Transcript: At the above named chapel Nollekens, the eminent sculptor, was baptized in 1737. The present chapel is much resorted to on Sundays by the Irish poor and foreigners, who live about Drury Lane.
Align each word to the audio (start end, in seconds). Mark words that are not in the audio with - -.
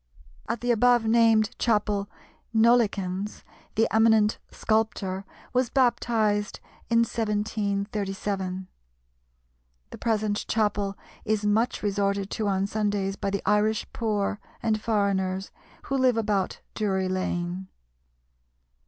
At 0.49 0.61
the 0.61 0.71
above 0.71 1.05
named 1.05 1.51
chapel 1.59 2.09
Nollekens, 2.55 3.43
the 3.75 3.87
eminent 3.93 4.39
sculptor, 4.49 5.25
was 5.53 5.69
baptized 5.69 6.59
in 6.89 7.01
1737. 7.03 8.67
The 9.91 9.97
present 9.99 10.47
chapel 10.47 10.97
is 11.23 11.45
much 11.45 11.83
resorted 11.83 12.31
to 12.31 12.47
on 12.47 12.65
Sundays 12.65 13.15
by 13.15 13.29
the 13.29 13.43
Irish 13.47 13.85
poor 13.93 14.39
and 14.63 14.81
foreigners, 14.81 15.51
who 15.83 15.97
live 15.99 16.17
about 16.17 16.61
Drury 16.73 17.07
Lane. 17.07 17.67